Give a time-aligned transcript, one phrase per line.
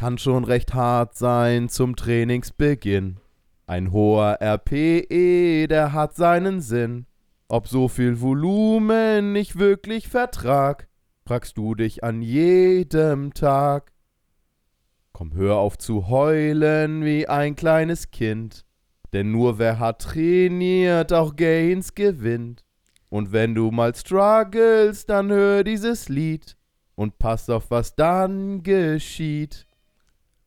[0.00, 3.18] kann schon recht hart sein zum Trainingsbeginn.
[3.66, 7.04] Ein hoher RPE, der hat seinen Sinn.
[7.48, 10.88] Ob so viel Volumen ich wirklich vertrag,
[11.26, 13.92] fragst du dich an jedem Tag.
[15.12, 18.64] Komm, hör auf zu heulen wie ein kleines Kind,
[19.12, 22.64] denn nur wer hart trainiert, auch Gains gewinnt.
[23.10, 26.56] Und wenn du mal struggles, dann hör dieses Lied
[26.94, 29.66] und pass auf, was dann geschieht.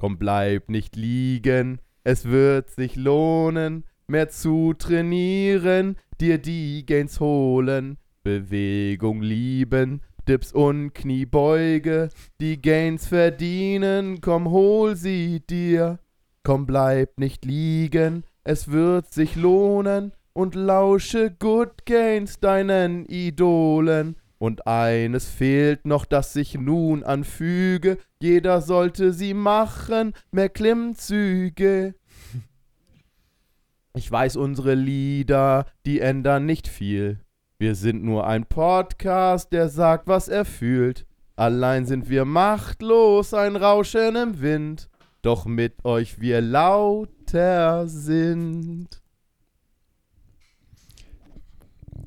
[0.03, 7.95] Komm, bleib nicht liegen, es wird sich lohnen, mehr zu trainieren, dir die Gains holen,
[8.21, 12.09] Bewegung lieben, Dips und Kniebeuge,
[12.41, 15.99] die Gains verdienen, komm hol sie dir.
[16.43, 20.11] Komm bleib nicht liegen, es wird sich lohnen.
[20.33, 24.17] Und lausche Good Gains deinen Idolen.
[24.43, 31.95] Und eines fehlt noch, das sich nun anfüge, jeder sollte sie machen, mehr Klimmzüge.
[33.95, 37.21] Ich weiß, unsere Lieder, die ändern nicht viel.
[37.57, 41.05] Wir sind nur ein Podcast, der sagt, was er fühlt.
[41.37, 44.89] Allein sind wir machtlos, ein Rauschen im Wind.
[45.21, 49.02] Doch mit euch wir lauter sind.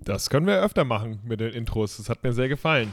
[0.07, 1.97] Das können wir öfter machen mit den Intros.
[1.97, 2.93] Das hat mir sehr gefallen.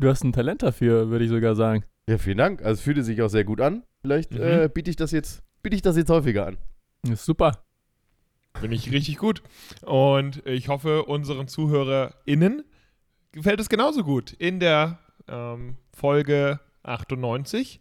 [0.00, 1.84] Du hast ein Talent dafür, würde ich sogar sagen.
[2.08, 2.62] Ja, vielen Dank.
[2.62, 3.84] Also es fühlte sich auch sehr gut an.
[4.02, 4.40] Vielleicht Mhm.
[4.42, 6.58] äh, biete ich das jetzt, biete ich das jetzt häufiger an.
[7.08, 7.62] Ist super.
[8.58, 9.40] Finde ich richtig gut.
[9.82, 12.64] Und ich hoffe, unseren ZuhörerInnen
[13.30, 14.98] gefällt es genauso gut in der
[15.28, 17.78] ähm, Folge 98.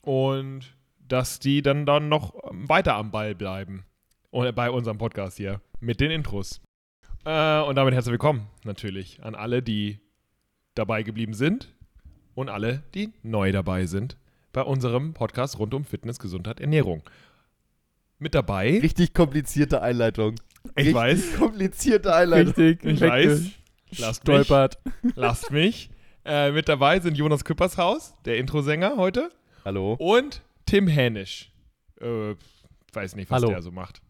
[0.00, 3.84] Und dass die dann, dann noch weiter am Ball bleiben.
[4.30, 6.62] Und bei unserem Podcast hier mit den Intros.
[7.24, 10.00] Äh, und damit herzlich willkommen natürlich an alle, die
[10.74, 11.72] dabei geblieben sind
[12.34, 14.16] und alle, die neu dabei sind
[14.52, 17.02] bei unserem Podcast rund um Fitness, Gesundheit, Ernährung.
[18.18, 20.34] Mit dabei, Richtig komplizierte Einleitung.
[20.70, 22.54] ich Richtig weiß, komplizierte Einleitung.
[22.54, 22.84] Richtig.
[22.84, 23.42] ich weiß,
[23.98, 24.78] lasst mich, Stolpert.
[25.14, 25.90] lasst mich.
[26.24, 29.30] Äh, mit dabei sind Jonas Küppershaus, der Introsänger heute,
[29.64, 29.94] Hallo.
[29.94, 31.50] und Tim Hänisch.
[32.00, 32.34] Äh,
[32.92, 33.48] weiß nicht, was Hallo.
[33.50, 34.02] der so macht.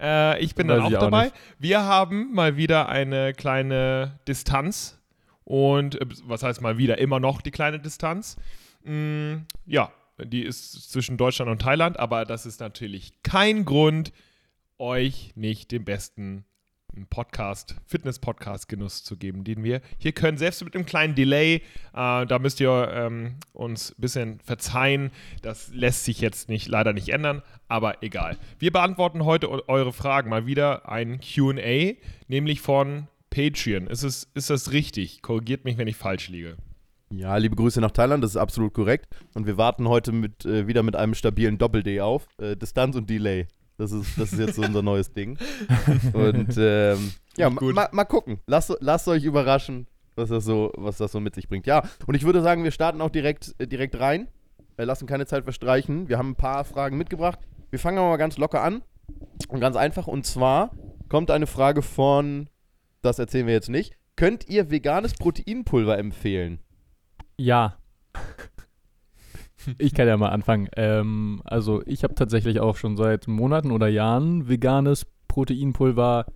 [0.00, 1.24] Äh, ich bin Weiß dann auch auch dabei.
[1.24, 1.34] nicht.
[1.58, 4.98] Wir haben mal wieder eine kleine Distanz.
[5.44, 6.98] Und äh, was heißt mal wieder?
[6.98, 8.36] Immer noch die kleine Distanz.
[8.84, 9.92] Mm, ja,
[10.22, 14.12] die ist zwischen Deutschland und Thailand, aber das ist natürlich kein Grund,
[14.78, 16.44] euch nicht den besten
[17.04, 20.38] Podcast, Fitness-Podcast-Genuss zu geben, den wir hier können.
[20.38, 21.60] Selbst mit einem kleinen Delay, äh,
[21.92, 25.10] da müsst ihr ähm, uns ein bisschen verzeihen.
[25.42, 28.38] Das lässt sich jetzt nicht, leider nicht ändern, aber egal.
[28.58, 30.30] Wir beantworten heute eu- eure Fragen.
[30.30, 31.92] Mal wieder ein QA,
[32.28, 33.88] nämlich von Patreon.
[33.88, 35.20] Ist, es, ist das richtig?
[35.20, 36.56] Korrigiert mich, wenn ich falsch liege.
[37.10, 39.06] Ja, liebe Grüße nach Thailand, das ist absolut korrekt.
[39.34, 42.26] Und wir warten heute mit, äh, wieder mit einem stabilen Doppel-D auf.
[42.38, 43.46] Äh, Distanz und Delay.
[43.78, 45.38] Das ist, das ist jetzt so unser neues Ding.
[46.14, 48.40] Und ähm, ja, ma, mal gucken.
[48.46, 51.66] Lasst, lasst euch überraschen, was das, so, was das so mit sich bringt.
[51.66, 54.28] Ja, und ich würde sagen, wir starten auch direkt, äh, direkt rein.
[54.76, 56.08] Wir lassen keine Zeit verstreichen.
[56.08, 57.38] Wir haben ein paar Fragen mitgebracht.
[57.70, 58.82] Wir fangen aber mal ganz locker an
[59.48, 60.06] und ganz einfach.
[60.06, 60.70] Und zwar
[61.08, 62.48] kommt eine Frage von,
[63.02, 63.94] das erzählen wir jetzt nicht.
[64.16, 66.60] Könnt ihr veganes Proteinpulver empfehlen?
[67.36, 67.76] Ja.
[69.78, 70.68] Ich kann ja mal anfangen.
[70.76, 76.26] Ähm, also ich habe tatsächlich auch schon seit Monaten oder Jahren veganes Proteinpulver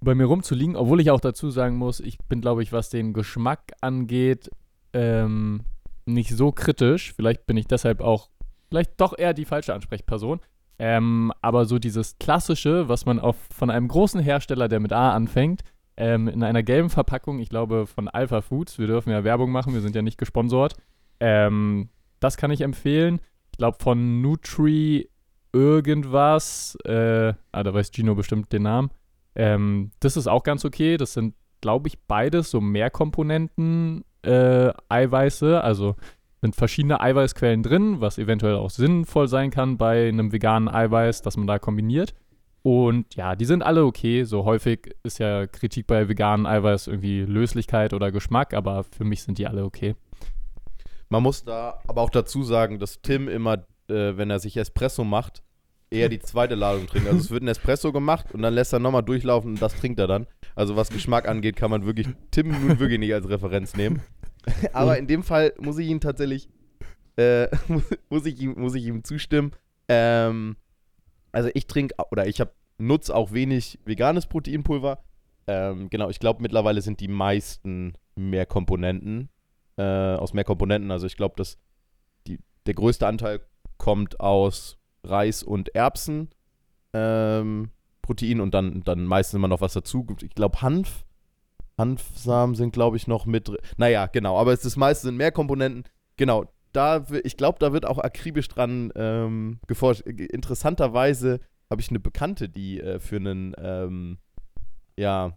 [0.00, 3.12] bei mir rumzuliegen, obwohl ich auch dazu sagen muss, ich bin, glaube ich, was den
[3.12, 4.50] Geschmack angeht,
[4.92, 5.62] ähm,
[6.06, 7.12] nicht so kritisch.
[7.14, 8.28] Vielleicht bin ich deshalb auch,
[8.68, 10.40] vielleicht doch eher die falsche Ansprechperson.
[10.78, 15.12] Ähm, aber so dieses Klassische, was man auf, von einem großen Hersteller, der mit A
[15.12, 15.62] anfängt,
[15.96, 19.74] ähm, in einer gelben Verpackung, ich glaube von Alpha Foods, wir dürfen ja Werbung machen,
[19.74, 20.74] wir sind ja nicht gesponsort.
[21.20, 21.88] Ähm,
[22.22, 23.20] das kann ich empfehlen.
[23.50, 25.10] Ich glaube von Nutri
[25.52, 28.90] irgendwas, äh, ah, da weiß Gino bestimmt den Namen.
[29.34, 30.96] Ähm, das ist auch ganz okay.
[30.96, 35.96] Das sind, glaube ich, beides so Mehrkomponenten äh, also
[36.40, 41.36] sind verschiedene Eiweißquellen drin, was eventuell auch sinnvoll sein kann bei einem veganen Eiweiß, dass
[41.36, 42.14] man da kombiniert.
[42.62, 44.24] Und ja, die sind alle okay.
[44.24, 49.22] So häufig ist ja Kritik bei veganen Eiweiß irgendwie Löslichkeit oder Geschmack, aber für mich
[49.22, 49.94] sind die alle okay.
[51.12, 55.04] Man muss da aber auch dazu sagen, dass Tim immer, äh, wenn er sich Espresso
[55.04, 55.42] macht,
[55.90, 57.06] eher die zweite Ladung trinkt.
[57.06, 60.00] Also es wird ein Espresso gemacht und dann lässt er nochmal durchlaufen und das trinkt
[60.00, 60.26] er dann.
[60.54, 64.00] Also was Geschmack angeht, kann man wirklich Tim nun wirklich nicht als Referenz nehmen.
[64.72, 66.48] aber in dem Fall muss ich ihn tatsächlich,
[67.16, 67.48] äh,
[68.08, 69.52] muss, ich ihm, muss ich ihm zustimmen.
[69.88, 70.56] Ähm,
[71.30, 75.04] also ich trinke, oder ich habe nutze auch wenig veganes Proteinpulver.
[75.46, 79.28] Ähm, genau, ich glaube mittlerweile sind die meisten mehr Komponenten,
[79.76, 80.90] äh, aus mehr Komponenten.
[80.90, 81.58] Also ich glaube, dass
[82.26, 83.40] die, der größte Anteil
[83.78, 86.30] kommt aus Reis und Erbsen.
[86.92, 87.70] Ähm,
[88.02, 90.06] Protein und dann, dann meistens immer noch was dazu.
[90.22, 91.04] Ich glaube, Hanf.
[91.78, 93.50] Hanfsamen sind, glaube ich, noch mit.
[93.78, 94.38] Naja, genau.
[94.38, 95.84] Aber es ist meistens sind mehr Komponenten.
[96.16, 96.44] Genau.
[96.72, 100.02] Da, ich glaube, da wird auch akribisch dran ähm, geforscht.
[100.02, 101.40] Interessanterweise
[101.70, 104.18] habe ich eine Bekannte, die äh, für einen, ähm,
[104.96, 105.36] ja,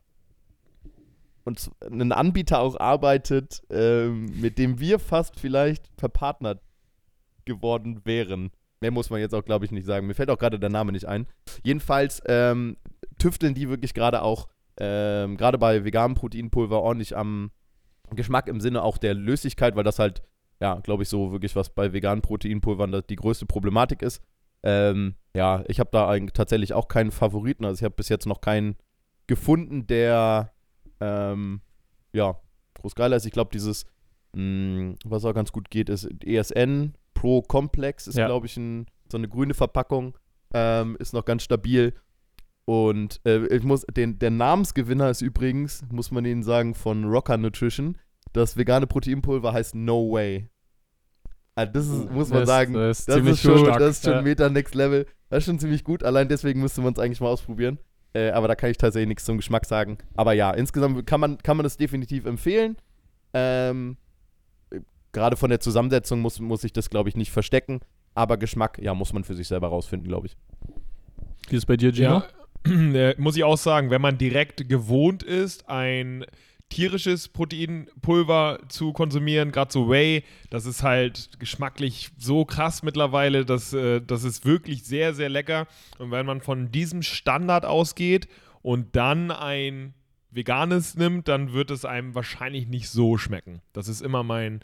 [1.46, 6.62] und einen Anbieter auch arbeitet, ähm, mit dem wir fast vielleicht verpartnert
[7.46, 8.52] geworden wären.
[8.82, 10.08] Mehr muss man jetzt auch, glaube ich, nicht sagen.
[10.08, 11.28] Mir fällt auch gerade der Name nicht ein.
[11.64, 12.78] Jedenfalls ähm,
[13.20, 17.52] tüfteln die wirklich gerade auch, ähm, gerade bei veganem Proteinpulver, ordentlich am
[18.12, 20.24] Geschmack im Sinne auch der Löslichkeit, weil das halt,
[20.60, 24.22] ja, glaube ich, so wirklich was bei veganen Proteinpulvern die größte Problematik ist.
[24.64, 27.66] Ähm, ja, ich habe da eigentlich tatsächlich auch keinen Favoriten.
[27.66, 28.78] Also ich habe bis jetzt noch keinen
[29.28, 30.55] gefunden, der
[31.00, 31.62] ähm,
[32.14, 32.40] ja,
[32.76, 33.26] groß geiler ist.
[33.26, 33.86] Ich glaube, dieses,
[34.36, 38.28] mh, was auch ganz gut geht, ist ESN Pro Complex, ist, Ja.
[38.28, 40.18] glaube ich, ein, so eine grüne Verpackung.
[40.54, 41.94] Ähm, ist noch ganz stabil.
[42.66, 47.38] Und äh, ich muss, den, der Namensgewinner ist übrigens, muss man Ihnen sagen, von Rocker
[47.38, 47.98] Nutrition.
[48.34, 50.50] Das vegane Proteinpulver heißt No Way.
[51.56, 53.80] Also das ist, muss man Das- sagen, das ist das ist schon, stark.
[53.80, 54.22] das ist schon Ja.
[54.22, 55.06] Meta Next Level.
[55.30, 56.04] Das ist schon ziemlich gut.
[56.04, 57.80] Allein deswegen müsste man es eigentlich mal ausprobieren.
[58.16, 59.98] Äh, aber da kann ich tatsächlich nichts zum Geschmack sagen.
[60.16, 62.78] Aber ja, insgesamt kann man, kann man das definitiv empfehlen.
[63.34, 63.98] Ähm,
[64.70, 64.80] äh,
[65.12, 67.82] Gerade von der Zusammensetzung muss, muss ich das, glaube ich, nicht verstecken.
[68.14, 70.38] Aber Geschmack, ja, muss man für sich selber rausfinden, glaube ich.
[71.50, 72.24] Wie ist es bei dir, Gino?
[72.66, 72.72] Ja,
[73.12, 76.26] äh, muss ich auch sagen, wenn man direkt gewohnt ist, ein
[76.70, 83.74] tierisches Proteinpulver zu konsumieren, gerade so Whey, das ist halt geschmacklich so krass mittlerweile, dass
[83.74, 85.68] äh, das ist wirklich sehr, sehr lecker.
[86.00, 88.28] Und wenn man von diesem Standard ausgeht
[88.62, 89.94] und dann ein
[90.32, 93.62] veganes nimmt, dann wird es einem wahrscheinlich nicht so schmecken.
[93.72, 94.62] Das ist immer mein,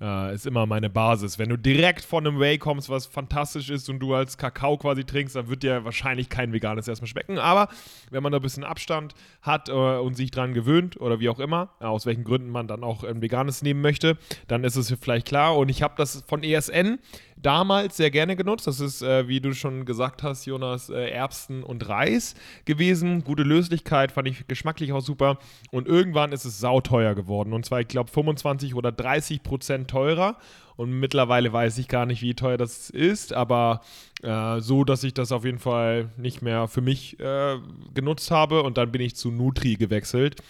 [0.00, 1.38] äh, ist immer meine Basis.
[1.38, 5.04] Wenn du direkt von einem Whey kommst, was fantastisch ist und du als Kakao quasi
[5.04, 7.38] trinkst, dann wird dir wahrscheinlich kein veganes erstmal schmecken.
[7.38, 7.68] Aber
[8.10, 11.40] wenn man da ein bisschen Abstand hat äh, und sich dran gewöhnt oder wie auch
[11.40, 14.18] immer, äh, aus welchen Gründen man dann auch ein veganes nehmen möchte,
[14.48, 15.56] dann ist es vielleicht klar.
[15.56, 16.98] Und ich habe das von ESN
[17.44, 18.66] damals sehr gerne genutzt.
[18.66, 23.22] Das ist, äh, wie du schon gesagt hast, Jonas, äh, Erbsen und Reis gewesen.
[23.24, 25.38] Gute Löslichkeit, fand ich geschmacklich auch super.
[25.70, 27.52] Und irgendwann ist es sauteuer geworden.
[27.52, 30.36] Und zwar, ich glaube, 25 oder 30 Prozent teurer.
[30.76, 33.82] Und mittlerweile weiß ich gar nicht, wie teuer das ist, aber
[34.22, 37.58] äh, so, dass ich das auf jeden Fall nicht mehr für mich äh,
[37.94, 38.62] genutzt habe.
[38.62, 40.40] Und dann bin ich zu Nutri gewechselt.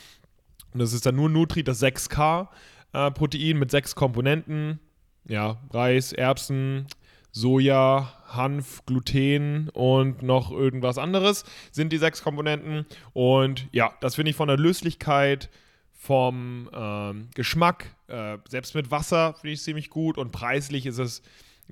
[0.73, 2.49] Und das ist dann nur Nutri, das 6K
[2.95, 4.81] äh, Protein mit sechs Komponenten.
[5.27, 6.87] Ja, Reis, Erbsen,
[7.33, 12.87] Soja, Hanf, Gluten und noch irgendwas anderes sind die sechs Komponenten.
[13.13, 15.51] Und ja, das finde ich von der Löslichkeit,
[15.93, 20.19] vom ähm, Geschmack, äh, selbst mit Wasser finde ich ziemlich gut.
[20.19, 21.23] Und preislich ist es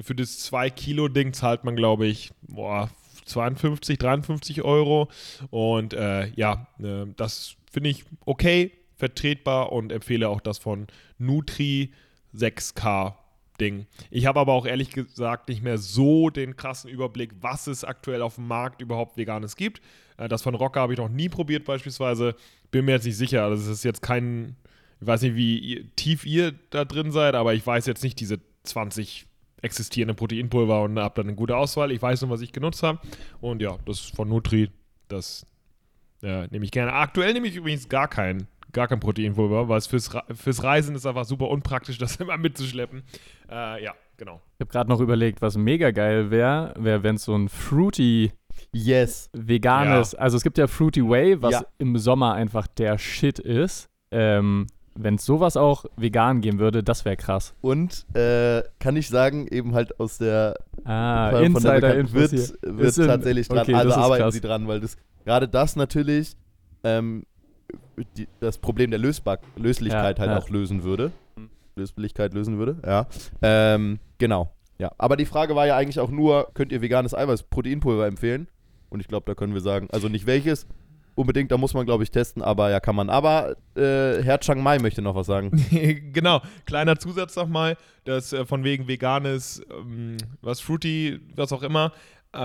[0.01, 2.91] für das 2-Kilo-Ding zahlt man, glaube ich, boah,
[3.27, 5.09] 52, 53 Euro.
[5.51, 10.87] Und äh, ja, äh, das finde ich okay, vertretbar und empfehle auch das von
[11.19, 11.93] Nutri
[12.35, 13.15] 6K
[13.61, 13.87] Ding.
[14.11, 18.23] Ich habe aber auch ehrlich gesagt nicht mehr so den krassen Überblick, was es aktuell
[18.23, 19.81] auf dem Markt überhaupt Veganes gibt.
[20.17, 22.35] Äh, Das von Rocker habe ich noch nie probiert beispielsweise.
[22.71, 23.45] Bin mir jetzt nicht sicher.
[23.45, 24.57] Also es ist jetzt kein,
[25.01, 28.41] ich weiß nicht, wie tief ihr da drin seid, aber ich weiß jetzt nicht diese
[28.65, 29.27] 20
[29.61, 31.93] existierenden Proteinpulver und habe dann eine gute Auswahl.
[31.93, 32.99] Ich weiß nur, was ich genutzt habe.
[33.41, 34.71] Und ja, das von Nutri,
[35.09, 35.47] das
[36.23, 36.93] äh, nehme ich gerne.
[36.93, 40.95] Aktuell nehme ich übrigens gar kein, gar kein Proteinpulver, weil es fürs, Re- fürs Reisen
[40.95, 43.03] ist einfach super unpraktisch, das immer mitzuschleppen.
[43.51, 44.41] Äh, ja, genau.
[44.59, 48.33] Ich habe gerade noch überlegt, was mega geil wäre, wäre, wenn es so ein fruity
[48.73, 49.29] Yes.
[49.33, 51.63] veganes, also es gibt ja Fruity Way, was Ja.
[51.79, 53.89] im Sommer einfach der Shit ist.
[54.11, 57.55] Ähm, wenn es sowas auch vegan geben würde, das wäre krass.
[57.63, 62.95] Und äh, kann ich sagen, eben halt aus der Ah, von- von der wird, wird
[62.97, 63.59] tatsächlich dran.
[63.61, 64.35] okay, also arbeiten krass.
[64.35, 66.37] sie dran, weil das gerade das natürlich
[66.85, 67.25] ähm,
[68.17, 70.39] die, das Problem der Lösbar Löslichkeit Ja, halt ja.
[70.39, 71.13] auch lösen würde.
[71.75, 73.07] Löslichkeit lösen würde, ja.
[73.41, 74.53] Ähm, genau.
[74.79, 74.93] Ja.
[74.99, 78.49] Aber die Frage war ja eigentlich auch nur, könnt ihr veganes Eiweiß, Proteinpulver empfehlen?
[78.91, 80.67] Und ich glaube, da können wir sagen, also nicht welches
[81.15, 83.11] unbedingt, da muss man glaube ich testen, aber ja, kann man.
[83.11, 85.51] Aber äh, Herr Chiang Mai möchte noch was sagen.
[86.13, 91.93] genau, kleiner Zusatz nochmal, das äh, von wegen veganes, ähm, was Fruity, was auch immer,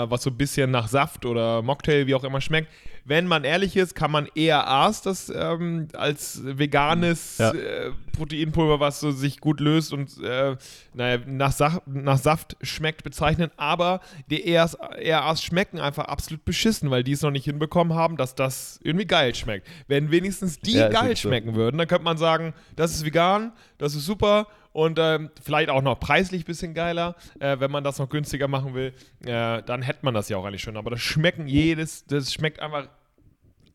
[0.09, 2.69] was so ein bisschen nach Saft oder Mocktail, wie auch immer schmeckt.
[3.05, 7.51] Wenn man ehrlich ist, kann man eher Aas das ähm, als veganes Ja.
[7.51, 10.57] äh, Proteinpulver, was so sich gut löst und äh,
[10.93, 13.49] naja, nach, Sa nach Saft schmeckt, bezeichnen.
[13.55, 18.17] Aber die ERs, ERAs schmecken einfach absolut beschissen, weil die es noch nicht hinbekommen haben,
[18.17, 19.65] dass das irgendwie geil schmeckt.
[19.87, 21.29] Wenn wenigstens die Ja, geil wirklich so.
[21.29, 25.71] schmecken würden, dann könnte man sagen, das ist vegan, das ist super und ähm, vielleicht
[25.71, 28.93] auch noch preislich ein bisschen geiler, äh, wenn man das noch günstiger machen will,
[29.25, 30.77] äh, dann hätte man das ja auch eigentlich schon.
[30.77, 32.87] Aber das schmecken jedes, das schmeckt einfach,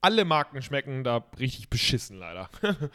[0.00, 2.48] alle Marken schmecken da richtig beschissen leider.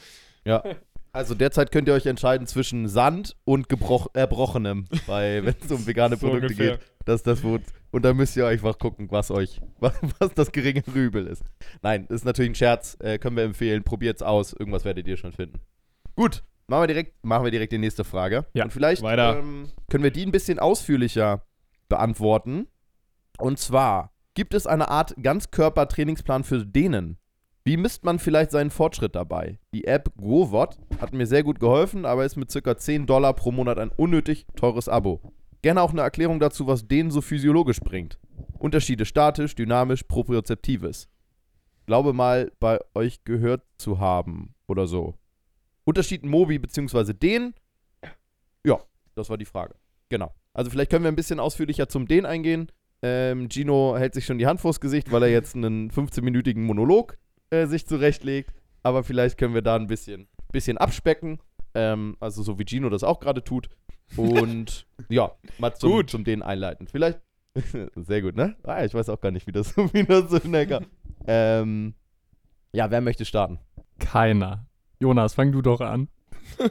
[0.45, 0.63] Ja.
[1.11, 6.15] Also derzeit könnt ihr euch entscheiden zwischen Sand und Gebroch Erbrochenem, wenn es um vegane
[6.15, 6.77] So Produkte ungefähr.
[6.77, 6.91] geht.
[7.03, 7.63] Das ist das Wort.
[7.91, 11.43] Und da müsst ihr einfach gucken, was euch, was, was das geringe Rübel ist.
[11.81, 12.95] Nein, das ist natürlich ein Scherz.
[13.01, 13.83] Äh, können wir empfehlen.
[13.83, 14.53] Probiert's aus.
[14.53, 15.59] Irgendwas werdet ihr schon finden.
[16.15, 18.45] Gut, machen wir direkt, machen wir direkt die nächste Frage.
[18.53, 18.65] Ja.
[18.65, 19.03] Und vielleicht.
[19.03, 21.43] Ähm, können wir die ein bisschen ausführlicher
[21.89, 22.67] beantworten.
[23.37, 27.17] Und zwar, gibt es eine Art Ganzkörper-Trainingsplan für Dehnen?
[27.63, 29.59] Wie misst man vielleicht seinen Fortschritt dabei?
[29.73, 32.77] Die App GoWot hat mir sehr gut geholfen, aber ist mit ca.
[32.77, 35.33] 10 Dollar pro Monat ein unnötig teures Abo.
[35.61, 38.19] Gerne auch eine Erklärung dazu, was Dehnen so physiologisch bringt.
[38.57, 41.09] Unterschiede statisch, dynamisch, propriozeptives.
[41.87, 45.15] Glaube mal bei euch gehört zu haben oder so.
[45.87, 47.13] Unterschied Mobi bzw.
[47.13, 47.53] Dehnen?
[48.65, 48.77] Ja,
[49.15, 49.75] das war die Frage.
[50.09, 50.33] Genau.
[50.53, 52.69] Also vielleicht können wir ein bisschen ausführlicher zum Dehnen eingehen.
[53.01, 57.17] Ähm, Gino hält sich schon die Hand vors Gesicht, weil er jetzt einen 15-minütigen Monolog
[57.51, 58.51] äh, sich zurechtlegt.
[58.83, 61.39] Aber vielleicht können wir da ein bisschen, bisschen abspecken.
[61.73, 63.69] Ähm, also so wie Gino das auch gerade tut.
[64.17, 66.09] Und ja, mal zum, Gut.
[66.09, 66.87] zum Dehnen einleiten.
[66.87, 67.21] Vielleicht.
[67.95, 68.57] Sehr gut, ne?
[68.63, 70.85] Ah, ich weiß auch gar nicht, wie das, wie das so kam.
[71.27, 71.93] ähm,
[72.73, 73.59] ja, wer möchte starten?
[73.99, 74.66] Keiner.
[74.99, 76.07] Jonas, fang du doch an.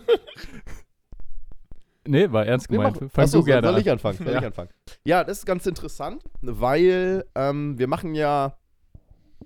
[2.07, 3.01] nee, war ernst Nee, gemeint.
[3.01, 3.81] mach- fang Achso, du gerne soll an.
[3.81, 4.19] ich anfangen?
[4.19, 4.39] Soll Ja.
[4.41, 4.71] ich anfangen?
[5.05, 8.57] Ja, das ist ganz interessant, weil ähm, wir machen ja,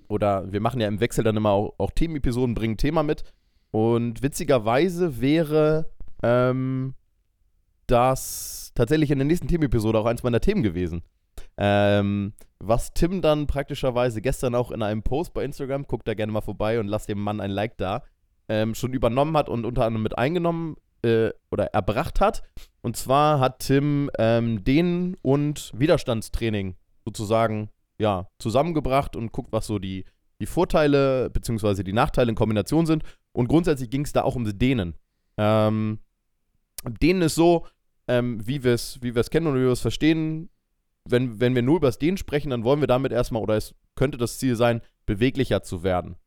[0.07, 3.23] oder wir machen ja im Wechsel dann immer auch, auch Themenepisoden, bringen Thema mit.
[3.71, 5.89] Und witzigerweise wäre
[6.23, 6.93] ähm,
[7.87, 11.03] das tatsächlich in der nächsten Themenepisode auch eins meiner Themen gewesen.
[11.57, 16.31] Ähm, was Tim dann praktischerweise gestern auch in einem Post bei Instagram, guckt da gerne
[16.31, 18.03] mal vorbei und lasst dem Mann ein Like da,
[18.51, 22.43] ähm, schon übernommen hat und unter anderem mit eingenommen äh, oder erbracht hat.
[22.81, 29.79] Und zwar hat Tim ähm, den und Widerstandstraining sozusagen ja, zusammengebracht und guckt, was so
[29.79, 30.03] die,
[30.41, 31.83] die Vorteile bzw.
[31.83, 33.03] die Nachteile in Kombination sind.
[33.31, 34.95] Und grundsätzlich ging es da auch um das Dehnen.
[35.37, 35.99] Ähm,
[37.01, 37.67] Dehnen ist so,
[38.09, 40.49] ähm, wie wir es wie kennen und wie wir es verstehen.
[41.05, 43.75] Wenn, wenn wir nur über das Dehnen sprechen, dann wollen wir damit erstmal, oder es
[43.95, 46.17] könnte das Ziel sein, beweglicher zu werden.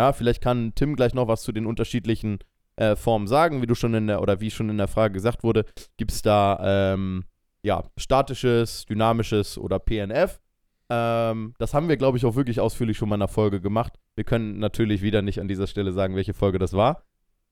[0.00, 2.38] Ja, vielleicht kann Tim gleich noch was zu den unterschiedlichen
[2.76, 5.42] äh, Formen sagen, wie du schon in der, oder wie schon in der Frage gesagt
[5.42, 5.66] wurde,
[5.98, 7.24] gibt es da ähm,
[7.60, 10.40] ja, statisches, dynamisches oder PNF.
[10.88, 13.92] Ähm, das haben wir, glaube ich, auch wirklich ausführlich schon mal in einer Folge gemacht.
[14.14, 17.04] Wir können natürlich wieder nicht an dieser Stelle sagen, welche Folge das war.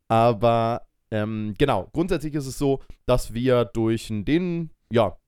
[0.09, 5.19] Aber ähm, genau, grundsätzlich ist es so, dass wir durch den, ja,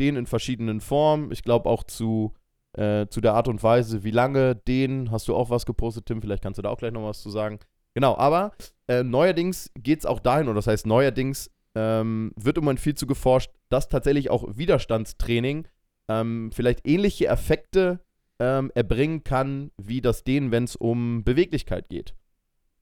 [0.00, 2.34] den in verschiedenen Formen, ich glaube auch zu,
[2.72, 6.22] äh, zu der Art und Weise, wie lange den, hast du auch was gepostet, Tim,
[6.22, 7.58] vielleicht kannst du da auch gleich noch was zu sagen.
[7.94, 8.52] Genau, aber
[8.88, 12.94] äh, neuerdings geht es auch dahin, oder das heißt neuerdings ähm, wird im Moment viel
[12.94, 15.68] zu geforscht, dass tatsächlich auch Widerstandstraining
[16.08, 18.00] ähm, vielleicht ähnliche Effekte
[18.38, 22.14] ähm, erbringen kann, wie das Dehnen, wenn es um Beweglichkeit geht.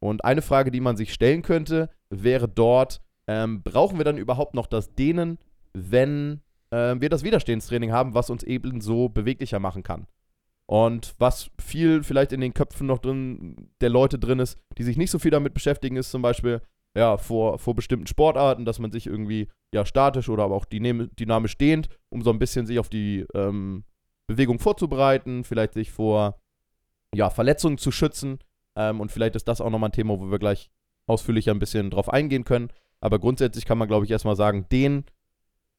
[0.00, 4.54] Und eine Frage, die man sich stellen könnte, wäre dort, ähm, brauchen wir dann überhaupt
[4.54, 5.38] noch das Dehnen,
[5.74, 6.40] wenn
[6.70, 10.06] ähm, wir das Widerstandstraining haben, was uns eben so beweglicher machen kann?
[10.66, 14.98] Und was viel vielleicht in den Köpfen noch drin der Leute drin ist, die sich
[14.98, 16.60] nicht so viel damit beschäftigen, ist zum Beispiel,
[16.94, 21.08] ja, vor, vor bestimmten Sportarten, dass man sich irgendwie ja statisch oder aber auch dynam-
[21.16, 23.84] dynamisch dehnt, um so ein bisschen sich auf die ähm,
[24.26, 26.38] Bewegung vorzubereiten, vielleicht sich vor
[27.14, 28.38] ja, Verletzungen zu schützen.
[28.76, 30.70] Ähm, und vielleicht ist das auch nochmal ein Thema, wo wir gleich
[31.06, 32.68] ausführlicher ein bisschen drauf eingehen können.
[33.00, 35.04] Aber grundsätzlich kann man, glaube ich, erstmal sagen, Dehnen,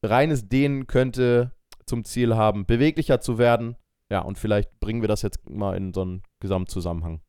[0.02, 1.52] reines Dehnen könnte
[1.86, 3.76] zum Ziel haben, beweglicher zu werden.
[4.10, 7.20] Ja, und vielleicht bringen wir das jetzt mal in so einen Gesamtzusammenhang.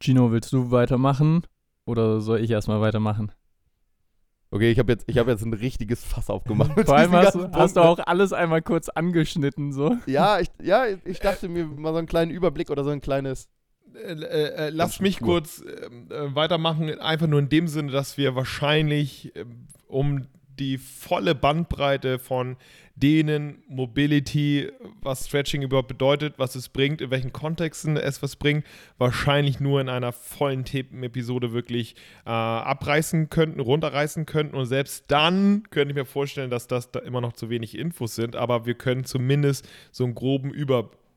[0.00, 1.42] Gino, willst du weitermachen?
[1.84, 3.32] Oder soll ich erstmal weitermachen?
[4.52, 6.72] Okay, ich habe jetzt, ich hab jetzt ein richtiges Fass aufgemacht.
[6.84, 9.96] Vor allem hast, hast du auch alles einmal kurz angeschnitten, so.
[10.06, 13.48] Ja, ich, ja, ich dachte mir mal so einen kleinen Überblick oder so ein kleines.
[13.94, 17.92] Äh, äh, äh, lass Ganz mich kurz ähm, äh, weitermachen, einfach nur in dem Sinne,
[17.92, 19.32] dass wir wahrscheinlich
[19.86, 20.26] um
[20.58, 22.56] die volle Bandbreite von
[22.94, 24.70] denen Mobility,
[25.00, 28.66] was Stretching überhaupt bedeutet, was es bringt, in welchen Kontexten es was bringt,
[28.98, 31.94] wahrscheinlich nur in einer vollen Themenepisode wirklich
[32.26, 34.54] äh, abreißen könnten, runterreißen könnten.
[34.54, 38.14] Und selbst dann könnte ich mir vorstellen, dass das da immer noch zu wenig Infos
[38.14, 40.52] sind, aber wir können zumindest so einen groben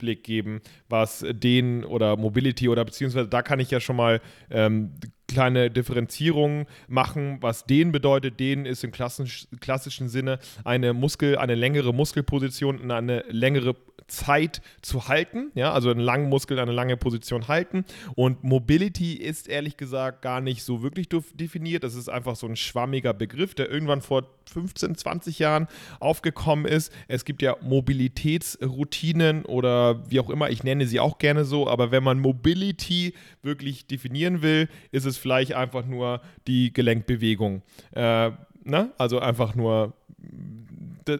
[0.03, 4.91] Überblick geben, was den oder Mobility oder beziehungsweise da kann ich ja schon mal ähm,
[5.34, 8.40] kleine Differenzierungen machen, was den bedeutet.
[8.40, 13.75] Den ist im klassisch, klassischen Sinne eine Muskel, eine längere Muskelposition in eine längere
[14.08, 17.86] Zeit zu halten, ja, also einen langen Muskel eine lange Position halten.
[18.16, 21.84] Und Mobility ist ehrlich gesagt gar nicht so wirklich definiert.
[21.84, 25.68] Das ist einfach so ein schwammiger Begriff, der irgendwann vor 15, 20 Jahren
[26.00, 26.92] aufgekommen ist.
[27.08, 31.92] Es gibt ja Mobilitätsroutinen oder wie auch immer, ich nenne sie auch gerne so, aber
[31.92, 37.63] wenn man Mobility wirklich definieren will, ist es vielleicht einfach nur die Gelenkbewegung.
[37.94, 38.32] Äh,
[38.63, 38.92] ne?
[38.98, 39.94] Also einfach nur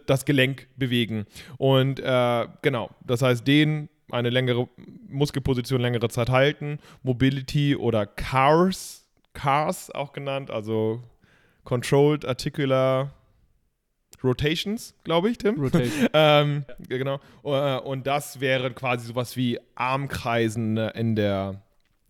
[0.06, 1.26] das Gelenk bewegen.
[1.58, 4.68] Und äh, genau, das heißt, den eine längere
[5.08, 11.02] Muskelposition längere Zeit halten, Mobility oder CARS, CARS auch genannt, also
[11.64, 13.12] Controlled Articular
[14.22, 15.60] Rotations, glaube ich, Tim.
[15.60, 16.08] Rotation.
[16.14, 17.20] ähm, genau.
[17.44, 21.62] Äh, und das wäre quasi sowas wie Armkreisen in der,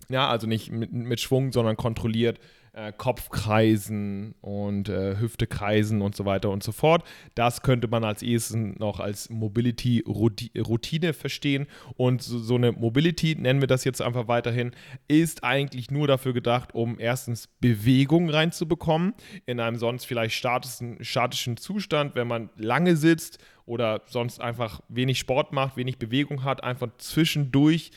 [0.08, 2.38] ja, also nicht mit, mit Schwung, sondern kontrolliert
[2.75, 7.04] äh, Kopfkreisen und äh, Hüftekreisen und so weiter und so fort.
[7.34, 11.66] Das könnte man als ehesten noch als Mobility-Routine verstehen.
[11.96, 14.73] Und so, so, eine Mobility, nennen wir das jetzt einfach weiterhin,
[15.08, 19.14] ist eigentlich nur dafür gedacht, um erstens Bewegung reinzubekommen
[19.46, 25.18] in einem sonst vielleicht statischen, statischen Zustand, wenn man lange sitzt oder sonst einfach wenig
[25.18, 27.92] Sport macht, wenig Bewegung hat, einfach zwischendurch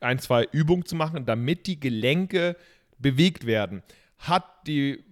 [0.00, 2.56] ein, zwei Übungen zu machen, damit die Gelenke
[2.98, 3.82] bewegt werden.
[4.18, 5.02] Hat die,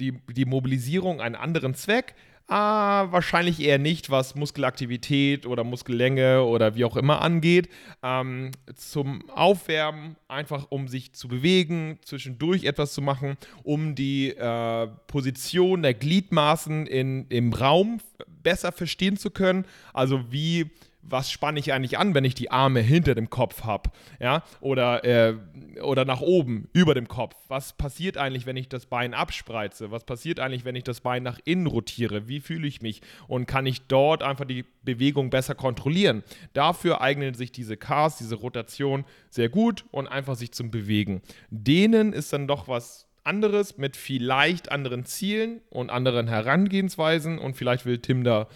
[0.00, 2.14] die, die Mobilisierung einen anderen Zweck?
[2.46, 7.70] Ah, wahrscheinlich eher nicht, was Muskelaktivität oder Muskellänge oder wie auch immer angeht.
[8.02, 14.88] Ähm, zum Aufwärmen, einfach um sich zu bewegen, zwischendurch etwas zu machen, um die äh,
[15.06, 18.00] Position der Gliedmaßen in, im Raum
[18.42, 19.64] besser verstehen zu können.
[19.94, 20.70] Also wie
[21.08, 25.04] was spanne ich eigentlich an, wenn ich die Arme hinter dem Kopf habe, ja, oder,
[25.04, 25.34] äh,
[25.82, 27.34] oder nach oben, über dem Kopf.
[27.48, 29.90] Was passiert eigentlich, wenn ich das Bein abspreize?
[29.90, 32.28] Was passiert eigentlich, wenn ich das Bein nach innen rotiere?
[32.28, 33.02] Wie fühle ich mich?
[33.28, 36.22] Und kann ich dort einfach die Bewegung besser kontrollieren?
[36.52, 41.22] Dafür eignen sich diese Cars, diese Rotation sehr gut und einfach sich zum Bewegen.
[41.50, 47.86] Denen ist dann doch was anderes mit vielleicht anderen Zielen und anderen Herangehensweisen und vielleicht
[47.86, 48.48] will Tim da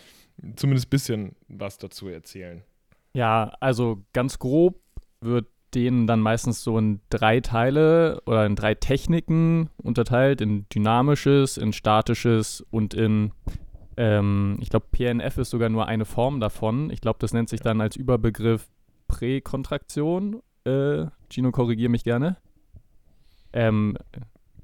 [0.56, 2.62] zumindest ein bisschen was dazu erzählen.
[3.14, 4.80] Ja, also ganz grob
[5.20, 11.58] wird denen dann meistens so in drei Teile oder in drei Techniken unterteilt, in dynamisches,
[11.58, 13.32] in statisches und in,
[13.96, 16.90] ähm, ich glaube, PNF ist sogar nur eine Form davon.
[16.90, 18.68] Ich glaube, das nennt sich dann als Überbegriff
[19.08, 20.42] Präkontraktion.
[20.64, 22.36] Äh, Gino, korrigiere mich gerne.
[23.52, 23.98] Ähm,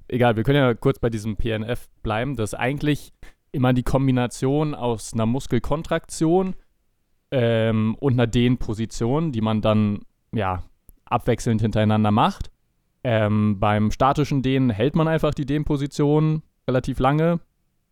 [0.08, 2.37] egal, wir können ja kurz bei diesem PNF bleiben.
[2.37, 3.12] Das ist eigentlich
[3.54, 6.54] immer die Kombination aus einer Muskelkontraktion
[7.30, 10.00] ähm, und einer Dehnposition, die man dann
[10.32, 10.62] ja
[11.04, 12.50] abwechselnd hintereinander macht.
[13.02, 17.40] Ähm, beim statischen Dehnen hält man einfach die Dehnposition relativ lange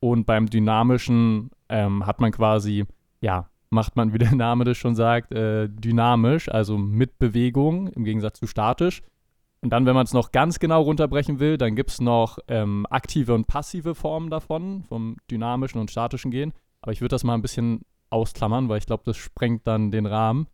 [0.01, 2.85] und beim dynamischen ähm, hat man quasi,
[3.21, 8.05] ja, macht man, wie der Name das schon sagt, äh, dynamisch, also mit Bewegung im
[8.05, 9.03] Gegensatz zu statisch.
[9.63, 12.85] Und dann, wenn man es noch ganz genau runterbrechen will, dann gibt es noch ähm,
[12.91, 16.53] aktive und passive Formen davon, vom dynamischen und statischen Gehen.
[16.81, 20.07] Aber ich würde das mal ein bisschen ausklammern, weil ich glaube, das sprengt dann den
[20.07, 20.49] Rahmen.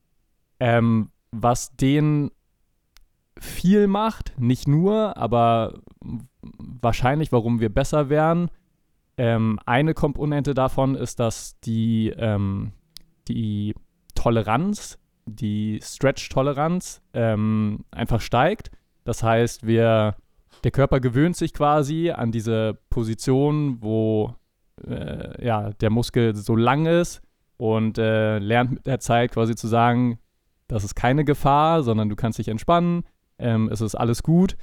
[0.60, 2.30] Ähm, was den
[3.40, 5.80] viel macht, nicht nur, aber
[6.42, 8.50] wahrscheinlich, warum wir besser wären.
[9.16, 12.72] Ähm, eine Komponente davon ist, dass die, ähm,
[13.26, 13.74] die
[14.14, 18.70] Toleranz, die Stretch-Toleranz ähm, einfach steigt.
[19.08, 20.16] Das heißt, wir,
[20.64, 24.34] der Körper gewöhnt sich quasi an diese Position, wo
[24.86, 27.22] äh, ja, der Muskel so lang ist
[27.56, 30.18] und äh, lernt mit der Zeit quasi zu sagen,
[30.66, 33.04] das ist keine Gefahr, sondern du kannst dich entspannen,
[33.38, 34.58] ähm, es ist alles gut.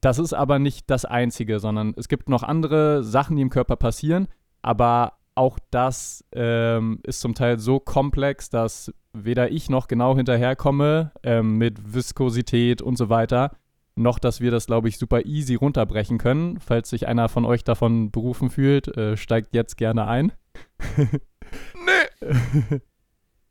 [0.00, 3.76] Das ist aber nicht das Einzige, sondern es gibt noch andere Sachen, die im Körper
[3.76, 4.26] passieren,
[4.62, 11.12] aber auch das ähm, ist zum Teil so komplex, dass weder ich noch genau hinterherkomme
[11.22, 13.52] ähm, mit Viskosität und so weiter,
[13.96, 16.58] noch dass wir das, glaube ich, super easy runterbrechen können.
[16.60, 20.32] Falls sich einer von euch davon berufen fühlt, äh, steigt jetzt gerne ein.
[20.98, 22.80] nee.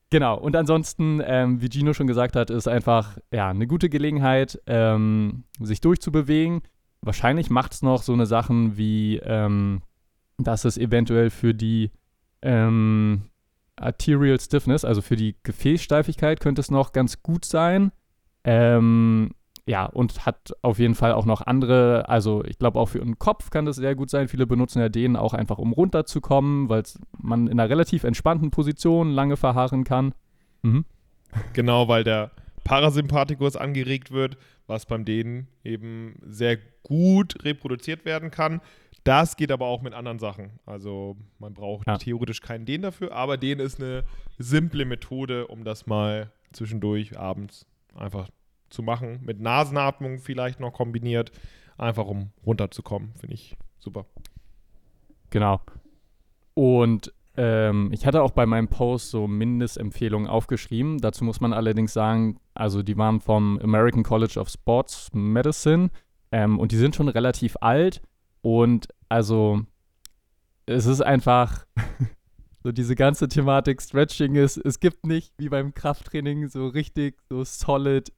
[0.09, 4.61] genau, und ansonsten, ähm, wie Gino schon gesagt hat, ist einfach ja, eine gute Gelegenheit,
[4.67, 6.61] ähm, sich durchzubewegen.
[7.01, 9.81] Wahrscheinlich macht es noch so eine Sachen wie ähm,
[10.37, 11.91] dass es eventuell für die
[12.41, 13.23] ähm,
[13.75, 17.91] Arterial Stiffness, also für die Gefäßsteifigkeit, könnte es noch ganz gut sein.
[18.43, 19.31] Ähm,
[19.65, 23.17] ja, und hat auf jeden Fall auch noch andere, also ich glaube auch für den
[23.17, 24.27] Kopf kann das sehr gut sein.
[24.27, 26.83] Viele benutzen ja den auch einfach, um runterzukommen, weil
[27.17, 30.13] man in einer relativ entspannten Position lange verharren kann.
[30.61, 30.85] Mhm.
[31.53, 32.29] Genau, weil der,
[32.63, 38.61] Parasympathikus angeregt wird, was beim Dehnen eben sehr gut reproduziert werden kann.
[39.03, 40.59] Das geht aber auch mit anderen Sachen.
[40.65, 41.97] Also man braucht Ja.
[41.97, 44.03] theoretisch keinen Dehn dafür, aber Dehn ist eine
[44.37, 48.29] simple Methode, um das mal zwischendurch abends einfach
[48.69, 49.19] zu machen.
[49.23, 51.31] Mit Nasenatmung vielleicht noch kombiniert,
[51.77, 53.13] einfach um runterzukommen.
[53.15, 54.05] Finde ich super.
[55.31, 55.59] Genau.
[56.53, 60.99] Und ähm, ich hatte auch bei meinem Post so Mindestempfehlungen aufgeschrieben.
[60.99, 65.89] Dazu muss man allerdings sagen, also die waren vom American College of Sports Medicine
[66.31, 68.01] ähm, und die sind schon relativ alt.
[68.43, 69.61] Und also
[70.65, 71.65] es ist einfach
[72.63, 77.43] so diese ganze Thematik Stretching ist, es gibt nicht wie beim Krafttraining so richtig so
[77.43, 78.13] solid,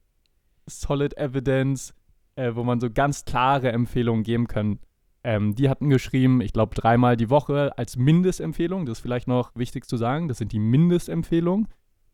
[0.66, 1.94] solid Evidence,
[2.34, 4.80] äh, wo man so ganz klare Empfehlungen geben kann.
[5.22, 8.84] Ähm, die hatten geschrieben, ich glaube, dreimal die Woche als Mindestempfehlung.
[8.84, 10.26] Das ist vielleicht noch wichtig zu sagen.
[10.28, 11.68] Das sind die Mindestempfehlungen.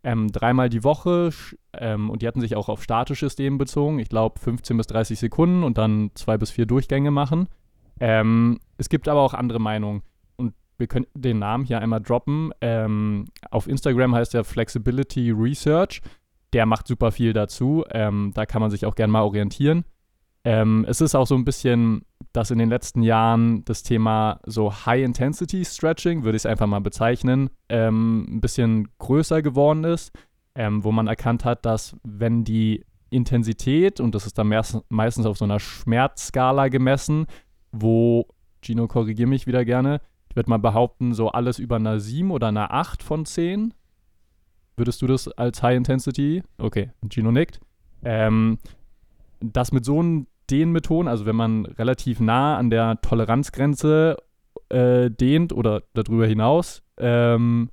[0.04, 1.30] Ähm, dreimal die Woche
[1.74, 4.00] ähm, und die hatten sich auch auf statisches Dehnen bezogen.
[4.00, 7.48] Ich glaube, 15 bis 30 Sekunden und dann zwei bis vier Durchgänge machen.
[8.00, 10.02] Ähm, es gibt aber auch andere Meinungen.
[10.36, 12.52] Und wir können den Namen hier einmal droppen.
[12.60, 16.00] Ähm, auf Instagram heißt der Flexibility Research.
[16.52, 17.84] Der macht super viel dazu.
[17.90, 19.84] Ähm, da kann man sich auch gerne mal orientieren.
[20.44, 24.72] Ähm, es ist auch so ein bisschen, dass in den letzten Jahren das Thema so
[24.72, 30.10] High-Intensity-Stretching, würde ich es einfach mal bezeichnen, ähm, ein bisschen größer geworden ist,
[30.54, 35.26] ähm, wo man erkannt hat, dass wenn die Intensität, und das ist dann meist, meistens
[35.26, 37.26] auf so einer Schmerzskala gemessen,
[37.72, 38.26] wo,
[38.62, 42.48] Gino, korrigier mich wieder gerne, ich würde mal behaupten, so alles über einer 7 oder
[42.48, 43.74] einer 8 von 10.
[44.76, 46.42] Würdest du das als High Intensity?
[46.56, 47.60] Okay, Gino nickt.
[48.02, 48.58] Ähm,
[49.40, 54.16] das mit so einem Dehnmethoden, also wenn man relativ nah an der Toleranzgrenze
[54.70, 57.70] äh, dehnt oder darüber hinaus, ähm,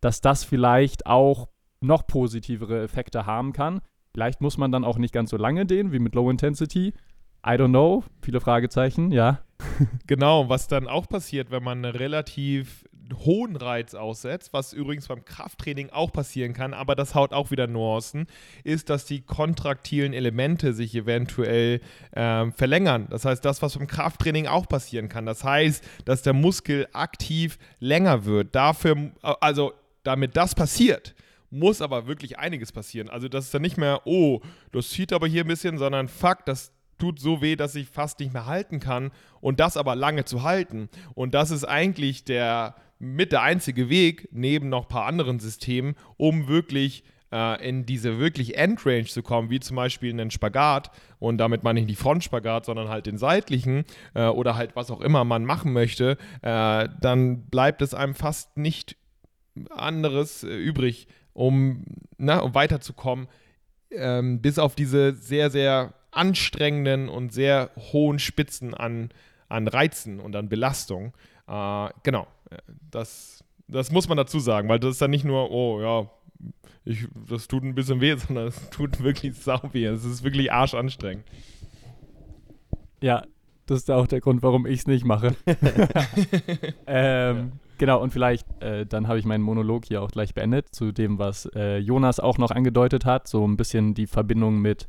[0.00, 1.48] dass das vielleicht auch
[1.80, 3.80] noch positivere Effekte haben kann.
[4.12, 6.92] Vielleicht muss man dann auch nicht ganz so lange dehnen wie mit Low Intensity.
[7.46, 8.04] I don't know.
[8.22, 9.40] Viele Fragezeichen, ja.
[10.06, 15.24] Genau, was dann auch passiert, wenn man einen relativ hohen Reiz aussetzt, was übrigens beim
[15.24, 18.26] Krafttraining auch passieren kann, aber das haut auch wieder Nuancen,
[18.64, 21.80] ist, dass die kontraktilen Elemente sich eventuell
[22.14, 23.06] ähm, verlängern.
[23.10, 25.26] Das heißt, das, was beim Krafttraining auch passieren kann.
[25.26, 28.54] Das heißt, dass der Muskel aktiv länger wird.
[28.54, 31.14] Dafür, also damit das passiert,
[31.50, 33.08] muss aber wirklich einiges passieren.
[33.08, 34.40] Also das ist dann nicht mehr, oh,
[34.72, 38.20] das zieht aber hier ein bisschen, sondern fuck, das tut so weh, dass ich fast
[38.20, 40.88] nicht mehr halten kann und das aber lange zu halten.
[41.14, 45.94] Und das ist eigentlich der mit der einzige Weg, neben noch ein paar anderen Systemen,
[46.16, 50.90] um wirklich äh, in diese wirklich Endrange zu kommen, wie zum Beispiel einen Spagat.
[51.18, 55.00] Und damit meine ich nicht Frontspagat, sondern halt den seitlichen äh, oder halt was auch
[55.00, 56.16] immer man machen möchte.
[56.42, 58.96] Äh, dann bleibt es einem fast nicht
[59.70, 61.84] anderes äh, übrig, um,
[62.16, 63.28] na, um weiterzukommen,
[63.90, 69.10] ähm, bis auf diese sehr, sehr anstrengenden und sehr hohen Spitzen an,
[69.48, 71.12] an Reizen und an Belastung.
[71.46, 72.26] Äh, genau,
[72.90, 76.10] das, das muss man dazu sagen, weil das ist dann nicht nur, oh ja,
[76.84, 79.86] ich, das tut ein bisschen weh, sondern es tut wirklich sau weh.
[79.86, 81.24] Es ist wirklich arschanstrengend.
[83.00, 83.24] Ja,
[83.66, 85.34] das ist auch der Grund, warum ich es nicht mache.
[86.86, 90.92] ähm, Genau, und vielleicht, äh, dann habe ich meinen Monolog hier auch gleich beendet zu
[90.92, 94.88] dem, was äh, Jonas auch noch angedeutet hat, so ein bisschen die Verbindung mit,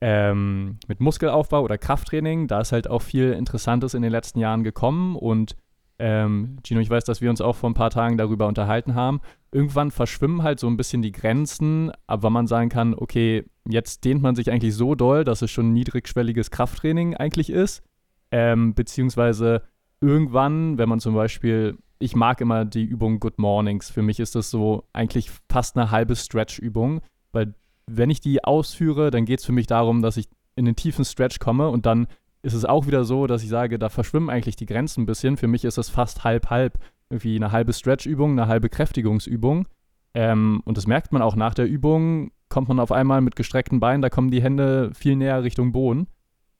[0.00, 2.48] ähm, mit Muskelaufbau oder Krafttraining.
[2.48, 5.56] Da ist halt auch viel Interessantes in den letzten Jahren gekommen und
[5.98, 9.20] ähm, Gino, ich weiß, dass wir uns auch vor ein paar Tagen darüber unterhalten haben.
[9.50, 14.20] Irgendwann verschwimmen halt so ein bisschen die Grenzen, aber man sagen kann, okay, jetzt dehnt
[14.20, 17.82] man sich eigentlich so doll, dass es schon niedrigschwelliges Krafttraining eigentlich ist.
[18.30, 19.62] Ähm, beziehungsweise
[20.00, 23.88] irgendwann, wenn man zum Beispiel, ich mag immer die Übung Good Mornings.
[23.88, 27.00] Für mich ist das so eigentlich fast eine halbe Stretch-Übung,
[27.32, 27.54] weil
[27.86, 31.04] wenn ich die ausführe, dann geht es für mich darum, dass ich in den tiefen
[31.04, 32.06] Stretch komme und dann
[32.42, 35.36] ist es auch wieder so, dass ich sage, da verschwimmen eigentlich die Grenzen ein bisschen.
[35.36, 36.78] Für mich ist es fast halb-halb.
[37.10, 39.66] Irgendwie eine halbe Stretch-Übung, eine halbe Kräftigungsübung.
[40.14, 43.80] Ähm, und das merkt man auch nach der Übung, kommt man auf einmal mit gestreckten
[43.80, 46.06] Beinen, da kommen die Hände viel näher Richtung Boden.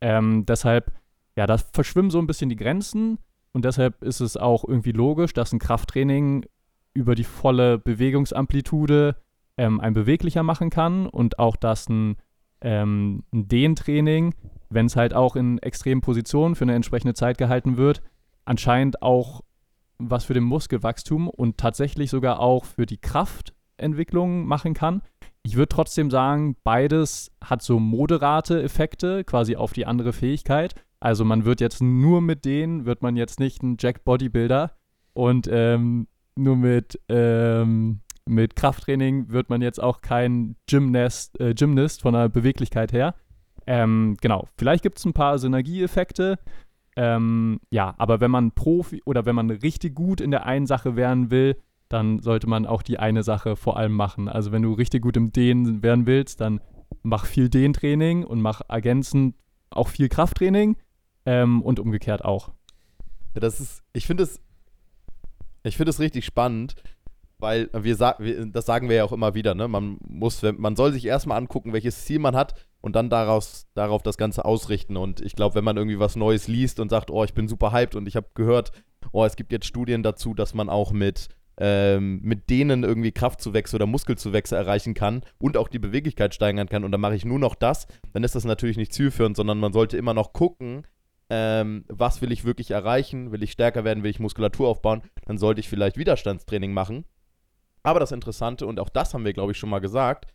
[0.00, 0.92] Ähm, deshalb,
[1.36, 3.18] ja, da verschwimmen so ein bisschen die Grenzen.
[3.52, 6.46] Und deshalb ist es auch irgendwie logisch, dass ein Krafttraining
[6.94, 9.16] über die volle Bewegungsamplitude
[9.56, 12.16] ähm, ein beweglicher machen kann und auch, dass ein,
[12.60, 14.34] ähm, ein Dehntraining
[14.70, 18.02] wenn es halt auch in extremen Positionen für eine entsprechende Zeit gehalten wird,
[18.44, 19.42] anscheinend auch
[19.98, 25.02] was für den Muskelwachstum und tatsächlich sogar auch für die Kraftentwicklung machen kann.
[25.42, 30.74] Ich würde trotzdem sagen, beides hat so moderate Effekte quasi auf die andere Fähigkeit.
[31.00, 34.72] Also man wird jetzt nur mit denen, wird man jetzt nicht ein Jack Bodybuilder
[35.12, 42.02] und ähm, nur mit ähm, mit Krafttraining wird man jetzt auch kein Gymnast, äh, Gymnast
[42.02, 43.14] von der Beweglichkeit her.
[43.66, 46.38] Ähm, genau, vielleicht gibt es ein paar Synergieeffekte.
[46.96, 50.96] Ähm, ja, aber wenn man Profi oder wenn man richtig gut in der einen Sache
[50.96, 51.56] werden will,
[51.88, 54.28] dann sollte man auch die eine Sache vor allem machen.
[54.28, 56.60] Also wenn du richtig gut im Dehnen werden willst, dann
[57.02, 59.36] mach viel Dehntraining und mach ergänzend
[59.70, 60.76] auch viel Krafttraining
[61.26, 62.50] ähm, und umgekehrt auch.
[63.34, 64.40] Ja, das ist, ich finde es,
[65.62, 66.76] ich finde es richtig spannend,
[67.38, 69.68] weil wir, wir, das sagen wir ja auch immer wieder, ne?
[69.68, 74.02] Man muss, man soll sich erstmal angucken, welches Ziel man hat und dann daraus, darauf
[74.02, 74.96] das Ganze ausrichten.
[74.96, 77.72] Und ich glaube, wenn man irgendwie was Neues liest und sagt, oh, ich bin super
[77.72, 78.72] hyped und ich habe gehört,
[79.12, 83.76] oh, es gibt jetzt Studien dazu, dass man auch mit, ähm, mit denen irgendwie Kraftzuwächse
[83.76, 86.84] oder Muskelzuwächse erreichen kann und auch die Beweglichkeit steigern kann.
[86.84, 89.74] Und dann mache ich nur noch das, dann ist das natürlich nicht zielführend, sondern man
[89.74, 90.86] sollte immer noch gucken,
[91.28, 95.38] ähm, was will ich wirklich erreichen, will ich stärker werden, will ich Muskulatur aufbauen, dann
[95.38, 97.04] sollte ich vielleicht Widerstandstraining machen
[97.86, 100.26] aber das Interessante, und auch das haben wir, glaube ich, schon mal gesagt,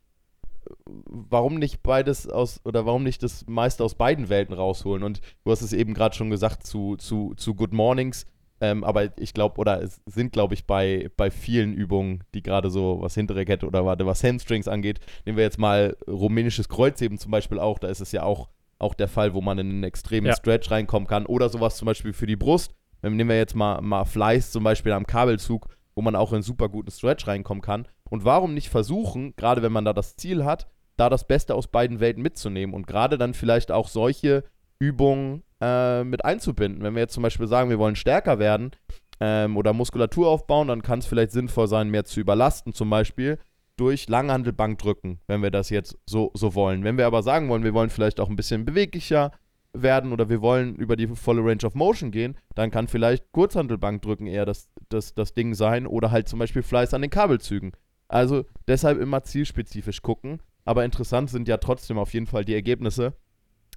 [0.85, 5.03] warum nicht beides aus, oder warum nicht das meiste aus beiden Welten rausholen?
[5.03, 8.25] Und du hast es eben gerade schon gesagt zu, zu, zu Good Mornings,
[8.61, 12.69] ähm, aber ich glaube, oder es sind, glaube ich, bei, bei vielen Übungen, die gerade
[12.69, 17.17] so was hintere Kette oder warte, was Hamstrings angeht, nehmen wir jetzt mal rumänisches Kreuzheben
[17.17, 18.47] zum Beispiel auch, da ist es ja auch,
[18.79, 20.35] auch der Fall, wo man in einen extremen ja.
[20.35, 22.73] Stretch reinkommen kann oder sowas zum Beispiel für die Brust.
[23.01, 25.67] Nehmen wir jetzt mal, mal Fleiß zum Beispiel am Kabelzug
[26.01, 27.87] wo man auch in super guten Stretch reinkommen kann.
[28.09, 31.67] Und warum nicht versuchen, gerade wenn man da das Ziel hat, da das Beste aus
[31.67, 34.43] beiden Welten mitzunehmen und gerade dann vielleicht auch solche
[34.79, 36.81] Übungen äh, mit einzubinden.
[36.81, 38.71] Wenn wir jetzt zum Beispiel sagen, wir wollen stärker werden
[39.19, 43.37] ähm, oder Muskulatur aufbauen, dann kann es vielleicht sinnvoll sein, mehr zu überlasten, zum Beispiel
[43.77, 46.83] durch Langhandelbankdrücken, wenn wir das jetzt so, so wollen.
[46.83, 49.31] Wenn wir aber sagen wollen, wir wollen vielleicht auch ein bisschen beweglicher,
[49.73, 54.27] werden oder wir wollen über die volle Range of Motion gehen, dann kann vielleicht Kurzhantelbankdrücken
[54.27, 57.71] eher das, das, das Ding sein oder halt zum Beispiel Fleiß an den Kabelzügen.
[58.07, 60.41] Also deshalb immer zielspezifisch gucken.
[60.65, 63.13] Aber interessant sind ja trotzdem auf jeden Fall die Ergebnisse,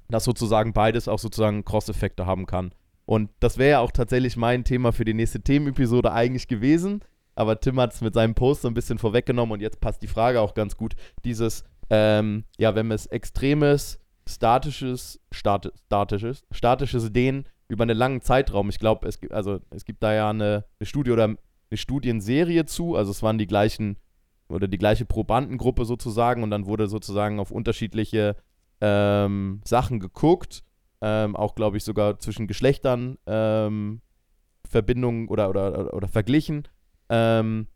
[0.08, 2.74] dass sozusagen beides auch sozusagen Cross-Effekte haben kann.
[3.06, 7.00] Und das wäre ja auch tatsächlich mein Thema für die nächste Themenepisode eigentlich gewesen.
[7.36, 10.08] Aber Tim hat es mit seinem Post so ein bisschen vorweggenommen und jetzt passt die
[10.08, 10.94] Frage auch ganz gut.
[11.24, 18.68] Dieses, ähm, ja, wenn es extremes statisches, stati statisches, statisches Dehnen über einen langen Zeitraum.
[18.68, 21.38] Ich glaube, es gibt, also es gibt da ja eine, eine Studie oder eine
[21.72, 23.96] Studienserie zu, also es waren die gleichen
[24.48, 28.36] oder die gleiche Probandengruppe sozusagen und dann wurde sozusagen auf unterschiedliche
[28.80, 30.62] ähm, Sachen geguckt,
[31.00, 34.02] ähm, auch glaube ich sogar zwischen Geschlechtern ähm,
[34.68, 36.68] Verbindungen oder, oder, oder, verglichen.
[37.08, 37.68] Ähm,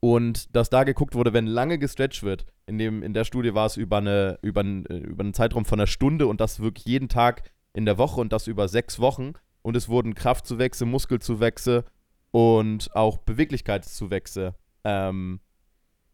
[0.00, 3.66] und dass da geguckt wurde, wenn lange gestretcht wird, in, dem, in der Studie war
[3.66, 6.84] es über, eine, über, einen, äh, über einen Zeitraum von einer Stunde und das wirklich
[6.84, 9.34] jeden Tag in der Woche und das über sechs Wochen.
[9.62, 11.84] Und es wurden Kraftzuwächse, Muskelzuwächse
[12.30, 15.40] und auch Beweglichkeitszuwächse ähm,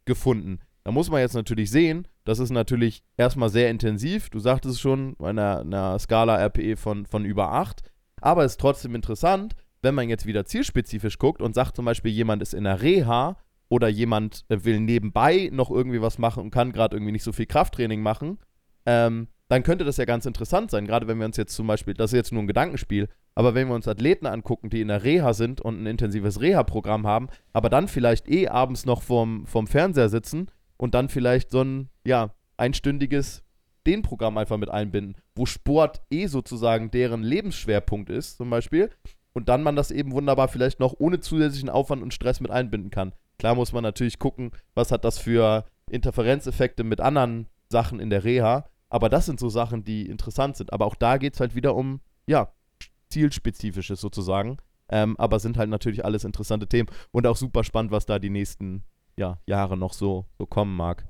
[0.04, 0.60] gefunden.
[0.84, 4.30] Da muss man jetzt natürlich sehen, das ist natürlich erstmal sehr intensiv.
[4.30, 7.82] Du sagtest es schon, bei einer, einer Skala RPE von, von über 8.
[8.20, 12.12] Aber es ist trotzdem interessant, wenn man jetzt wieder zielspezifisch guckt und sagt zum Beispiel,
[12.12, 13.36] jemand ist in der Reha
[13.68, 17.32] oder jemand äh, will nebenbei noch irgendwie was machen und kann gerade irgendwie nicht so
[17.32, 18.38] viel Krafttraining machen,
[18.86, 20.86] ähm, dann könnte das ja ganz interessant sein.
[20.86, 23.66] Gerade wenn wir uns jetzt zum Beispiel, das ist jetzt nur ein Gedankenspiel, aber wenn
[23.66, 27.68] wir uns Athleten angucken, die in der Reha sind und ein intensives Reha-Programm haben, aber
[27.68, 32.30] dann vielleicht eh abends noch vorm, vorm Fernseher sitzen und dann vielleicht so ein, ja,
[32.58, 33.42] einstündiges
[33.86, 38.90] den Programm einfach mit einbinden, wo Sport eh sozusagen deren Lebensschwerpunkt ist, zum Beispiel,
[39.32, 42.90] und dann man das eben wunderbar vielleicht noch ohne zusätzlichen Aufwand und Stress mit einbinden
[42.90, 43.14] kann.
[43.38, 48.22] Klar muss man natürlich gucken, was hat das für Interferenzeffekte mit anderen Sachen in der
[48.22, 48.66] Reha.
[48.90, 50.72] Aber das sind so Sachen, die interessant sind.
[50.72, 52.52] Aber auch da geht es halt wieder um, ja,
[53.08, 54.58] zielspezifisches sozusagen.
[54.90, 58.30] Ähm, aber sind halt natürlich alles interessante Themen und auch super spannend, was da die
[58.30, 58.84] nächsten
[59.16, 61.06] ja, Jahre noch so, so kommen mag.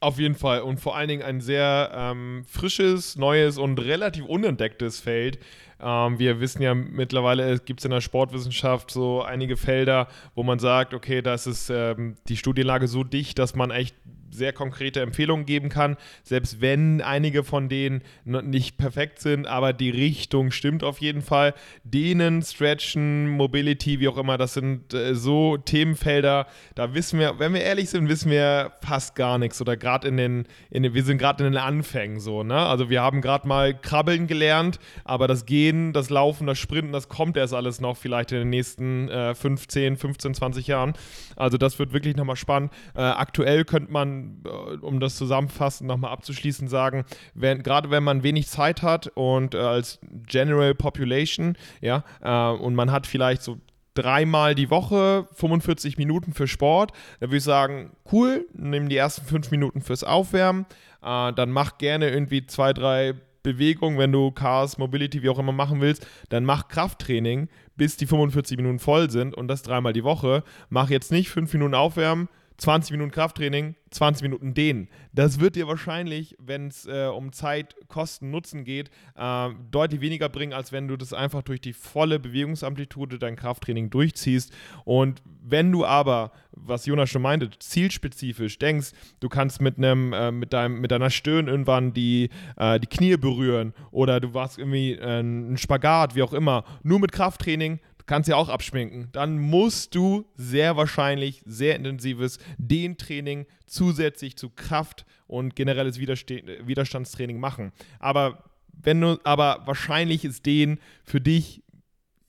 [0.00, 4.98] Auf jeden Fall und vor allen Dingen ein sehr ähm, frisches, neues und relativ unentdecktes
[4.98, 5.38] Feld.
[5.82, 10.58] Ähm, wir wissen ja mittlerweile, es gibt in der Sportwissenschaft so einige Felder, wo man
[10.58, 13.94] sagt, okay, da ist ähm, die Studienlage so dicht, dass man echt
[14.30, 19.90] sehr konkrete Empfehlungen geben kann, selbst wenn einige von denen nicht perfekt sind, aber die
[19.90, 21.54] Richtung stimmt auf jeden Fall.
[21.84, 27.54] Dehnen, Stretchen, Mobility, wie auch immer, das sind äh, so Themenfelder, da wissen wir, wenn
[27.54, 31.04] wir ehrlich sind, wissen wir fast gar nichts oder gerade in den, in den, wir
[31.04, 32.56] sind gerade in den Anfängen so, ne?
[32.56, 37.08] Also wir haben gerade mal Krabbeln gelernt, aber das Gehen, das Laufen, das Sprinten, das
[37.08, 40.94] kommt erst alles noch vielleicht in den nächsten äh, 15, 15, 20 Jahren.
[41.36, 42.72] Also das wird wirklich nochmal spannend.
[42.94, 47.04] Äh, aktuell könnte man äh, um das zusammenfassend nochmal abzuschließen, sagen,
[47.34, 52.74] wenn, gerade wenn man wenig Zeit hat und äh, als General Population, ja, äh, und
[52.74, 53.58] man hat vielleicht so
[53.94, 56.92] dreimal die Woche, 45 Minuten für Sport.
[57.18, 60.66] Da würde ich sagen, cool, nimm die ersten fünf Minuten fürs Aufwärmen.
[61.02, 65.52] Äh, dann mach gerne irgendwie zwei, drei Bewegungen, wenn du Cars, Mobility, wie auch immer
[65.52, 66.06] machen willst.
[66.28, 70.44] Dann mach Krafttraining, bis die 45 Minuten voll sind und das dreimal die Woche.
[70.68, 72.28] Mach jetzt nicht fünf Minuten Aufwärmen,
[72.60, 74.88] 20 Minuten Krafttraining, 20 Minuten Dehnen.
[75.14, 80.28] Das wird dir wahrscheinlich, wenn es äh, um Zeit, Kosten, Nutzen geht, äh, deutlich weniger
[80.28, 84.52] bringen, als wenn du das einfach durch die volle Bewegungsamplitude dein Krafttraining durchziehst.
[84.84, 90.30] Und wenn du aber, was Jonas schon meinte, zielspezifisch denkst, du kannst mit einem, äh,
[90.30, 94.92] mit deinem, mit deiner Stirn irgendwann die, äh, die Knie berühren oder du warst irgendwie
[94.92, 99.08] äh, ein Spagat, wie auch immer, nur mit Krafttraining, kannst ja auch abschminken.
[99.12, 107.70] Dann musst du sehr wahrscheinlich sehr intensives Dehntraining zusätzlich zu Kraft und generelles Widerstandstraining machen.
[108.00, 108.42] Aber
[108.72, 111.62] wenn du, aber wahrscheinlich ist Dehnen für dich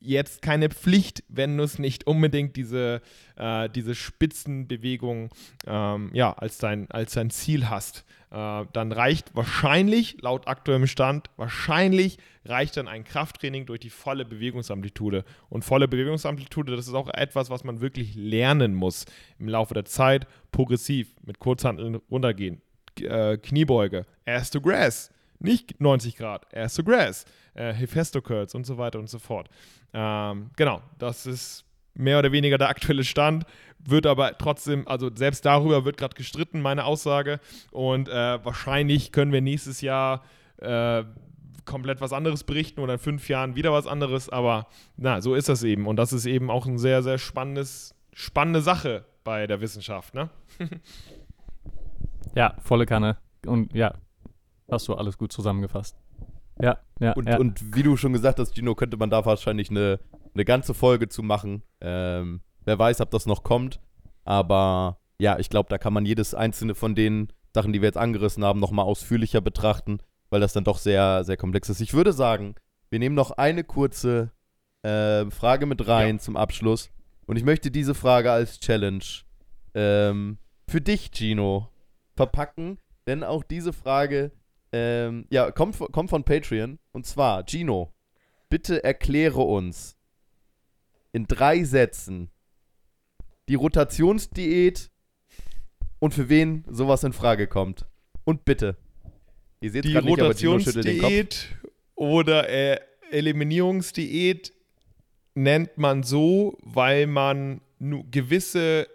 [0.01, 3.01] jetzt keine Pflicht, wenn du es nicht unbedingt diese,
[3.37, 5.29] äh, diese Spitzenbewegung
[5.65, 8.03] ähm, ja, als, dein, als dein Ziel hast.
[8.31, 14.25] Äh, dann reicht wahrscheinlich, laut aktuellem Stand, wahrscheinlich reicht dann ein Krafttraining durch die volle
[14.25, 15.23] Bewegungsamplitude.
[15.49, 19.05] Und volle Bewegungsamplitude, das ist auch etwas, was man wirklich lernen muss
[19.37, 22.61] im Laufe der Zeit, progressiv mit Kurzhanteln runtergehen.
[22.99, 28.65] Äh, Kniebeuge, Ass to Grass, nicht 90 Grad, Ass to Grass, äh, Hephaestus Curls und
[28.65, 29.49] so weiter und so fort.
[29.93, 33.45] Ähm, genau, das ist mehr oder weniger der aktuelle Stand,
[33.79, 37.39] wird aber trotzdem, also selbst darüber wird gerade gestritten, meine Aussage.
[37.71, 40.23] Und äh, wahrscheinlich können wir nächstes Jahr
[40.57, 41.03] äh,
[41.65, 45.49] komplett was anderes berichten oder in fünf Jahren wieder was anderes, aber na, so ist
[45.49, 45.87] das eben.
[45.87, 50.29] Und das ist eben auch eine sehr, sehr spannendes, spannende Sache bei der Wissenschaft, ne?
[52.35, 53.17] ja, volle Kanne.
[53.45, 53.93] Und ja,
[54.69, 56.00] hast du alles gut zusammengefasst.
[56.61, 57.13] Ja, ja.
[57.13, 57.37] Und, ja.
[57.37, 59.99] und wie du schon gesagt hast, Gino, könnte man da wahrscheinlich eine,
[60.33, 61.63] eine ganze Folge zu machen.
[61.81, 63.79] Ähm, wer weiß, ob das noch kommt.
[64.23, 67.97] Aber ja, ich glaube, da kann man jedes einzelne von den Sachen, die wir jetzt
[67.97, 71.81] angerissen haben, nochmal ausführlicher betrachten, weil das dann doch sehr, sehr komplex ist.
[71.81, 72.55] Ich würde sagen,
[72.89, 74.31] wir nehmen noch eine kurze
[74.83, 76.21] äh, Frage mit rein Ja.
[76.21, 76.91] zum Abschluss.
[77.25, 79.03] Und ich möchte diese Frage als Challenge
[79.73, 81.69] ähm, für dich, Gino,
[82.15, 82.77] verpacken.
[83.07, 84.31] Denn auch diese Frage
[84.71, 86.79] ähm, ja, kommt, von- kommt von Patreon.
[86.91, 87.93] Und zwar, Gino,
[88.49, 89.97] bitte erkläre uns
[91.11, 92.29] in drei Sätzen
[93.49, 94.89] die Rotationsdiät
[95.99, 97.85] und für wen sowas in Frage kommt.
[98.23, 98.77] Und bitte.
[99.59, 100.07] Ihr seht Die nicht.
[100.07, 101.55] Rotationsdiät
[101.95, 102.79] oder äh,
[103.11, 104.53] Eliminierungsdiät
[105.35, 108.87] nennt man so, weil man gewisse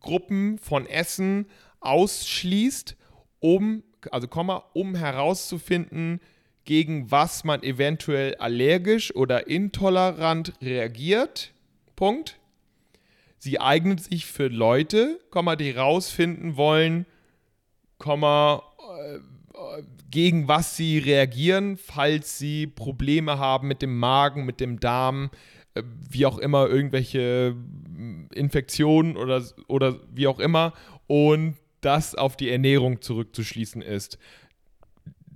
[0.00, 1.46] Gruppen von Essen
[1.80, 2.96] ausschließt,
[3.40, 6.20] um, also Komma, um herauszufinden,
[6.64, 11.52] gegen was man eventuell allergisch oder intolerant reagiert.
[11.94, 12.38] Punkt.
[13.38, 17.06] Sie eignet sich für Leute, Komma, die rausfinden wollen,
[17.98, 19.18] Komma, äh,
[20.10, 25.30] gegen was sie reagieren, falls sie Probleme haben mit dem Magen, mit dem Darm,
[25.74, 30.72] äh, wie auch immer, irgendwelche mm, Infektionen oder, oder wie auch immer.
[31.06, 34.18] Und das auf die Ernährung zurückzuschließen ist.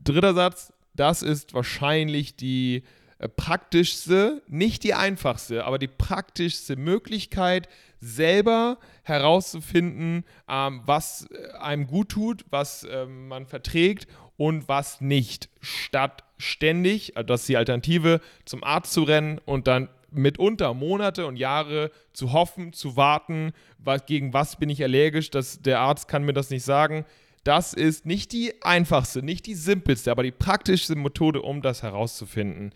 [0.02, 2.82] Dritter Satz, das ist wahrscheinlich die
[3.20, 7.68] äh, praktischste, nicht die einfachste, aber die praktischste Möglichkeit,
[8.00, 15.50] selber herauszufinden, ähm, was äh, einem gut tut, was ähm, man verträgt und was nicht,
[15.60, 21.27] statt ständig, also das ist die Alternative, zum Arzt zu rennen und dann mitunter Monate
[21.27, 26.09] und Jahre zu hoffen, zu warten, was, gegen was bin ich allergisch, dass der Arzt
[26.09, 27.05] kann mir das nicht sagen.
[27.44, 32.75] Das ist nicht die einfachste, nicht die simpelste, aber die praktischste Methode, um das herauszufinden,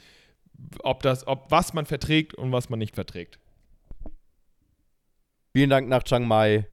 [0.82, 3.38] ob das, ob was man verträgt und was man nicht verträgt.
[5.52, 6.66] Vielen Dank nach Chiang Mai.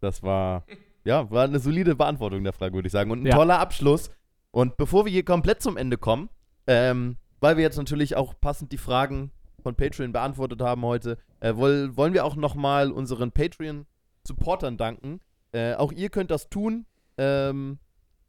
[0.00, 0.64] Das war,
[1.04, 3.10] ja, war eine solide Beantwortung der Frage, würde ich sagen.
[3.10, 3.34] Und ein Ja.
[3.36, 4.10] toller Abschluss.
[4.50, 6.28] Und bevor wir hier komplett zum Ende kommen,
[6.66, 9.30] ähm, weil wir jetzt natürlich auch passend die Fragen
[9.62, 15.20] von Patreon beantwortet haben heute, äh, woll, wollen wir auch nochmal unseren Patreon-Supportern danken.
[15.52, 16.86] Äh, auch ihr könnt das tun.
[17.16, 17.78] Ähm,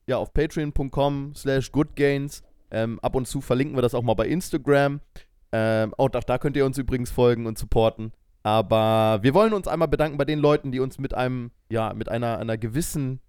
[0.07, 2.41] ja, auf patreon.com slash goodgains.
[2.71, 5.01] Ähm, ab und zu verlinken wir das auch mal bei Instagram.
[5.51, 8.13] Ähm, auch da könnt ihr uns übrigens folgen und supporten.
[8.43, 12.09] Aber wir wollen uns einmal bedanken bei den Leuten, die uns mit einem, ja, mit
[12.09, 13.19] einer, einer gewissen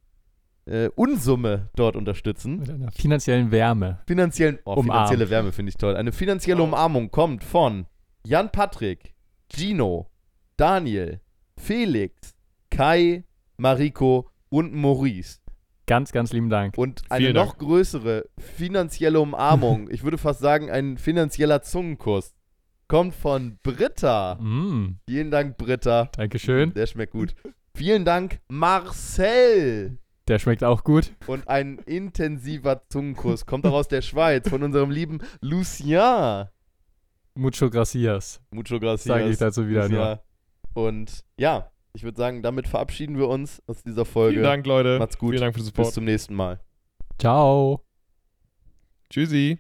[0.66, 2.60] äh, Unsumme dort unterstützen.
[2.60, 3.98] Mit einer finanziellen Wärme.
[4.06, 5.96] Finanziellen, oh, finanzielle Wärme finde ich toll.
[5.96, 6.62] Eine finanzielle.
[6.62, 7.86] Umarmung kommt von
[8.24, 9.14] Jan Patrick,
[9.48, 10.10] Gino,
[10.56, 11.20] Daniel,
[11.56, 12.34] Felix,
[12.70, 13.24] Kai,
[13.56, 15.38] Mariko und Maurice.
[15.86, 16.76] Ganz, ganz lieben Dank.
[16.78, 17.58] Und eine Vielen noch Dank.
[17.60, 22.34] größere finanzielle Umarmung, ich würde fast sagen, ein finanzieller Zungenkuss,
[22.88, 24.36] kommt von Britta.
[24.36, 26.10] Mm, Vielen Dank, Britta.
[26.16, 26.72] Dankeschön.
[26.74, 27.34] Der schmeckt gut.
[27.74, 29.98] Vielen Dank, Marcel.
[30.28, 31.12] Der schmeckt auch gut.
[31.26, 36.46] Und ein intensiver Zungenkuss kommt auch aus der Schweiz von unserem lieben Lucien.
[37.34, 38.40] Mucho gracias.
[38.50, 39.04] Mucho gracias.
[39.04, 40.18] Sage ich dazu wieder Lucien.
[40.74, 44.34] Und ja, ich würde sagen, damit verabschieden wir uns aus dieser Folge.
[44.34, 44.98] Vielen Dank, Leute.
[44.98, 45.30] Macht's gut.
[45.30, 45.94] Vielen Dank für den Bis Support.
[45.94, 46.60] zum nächsten Mal.
[47.18, 47.84] Ciao.
[49.10, 49.58] Tschüssi.